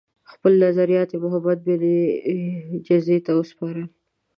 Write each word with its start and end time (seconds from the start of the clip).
خپل 0.31 0.53
خاطرات 0.63 1.09
یې 1.13 1.17
محمدبن 1.23 1.81
جزي 2.85 3.17
ته 3.25 3.31
وسپارل. 3.39 3.87